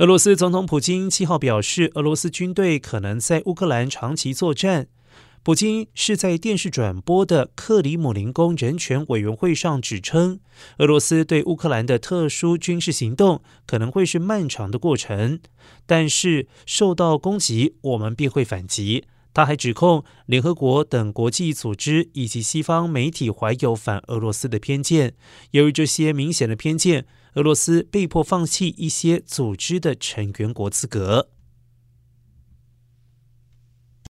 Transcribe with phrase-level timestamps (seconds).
[0.00, 4.88] 俄罗斯总统普京七号表示，俄罗斯军队可能在乌克兰长期作战。
[5.42, 10.40] 普京是在电视转播的克里姆林宫人权委员会上指称，
[10.78, 15.38] 俄罗斯对乌克兰的特殊军事行动可能会是漫长的过程，
[15.84, 19.04] 但是受到攻击，我们便会反击。
[19.32, 25.14] 他还指控联合国等国际组织以及西方媒体怀有反俄罗斯的偏见，
[25.52, 31.30] 由于这些明显的偏见，俄罗斯被迫放弃一些组织的成员国资格。